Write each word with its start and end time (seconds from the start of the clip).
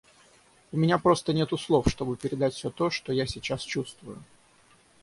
У 0.71 0.77
меня 0.77 0.97
просто 0.97 1.31
нету 1.31 1.59
слов, 1.59 1.85
чтобы 1.87 2.15
передать 2.17 2.55
все 2.55 2.71
то, 2.71 2.89
что 2.89 3.13
я 3.13 3.27
сейчас 3.27 3.61
чувствую. 3.61 4.17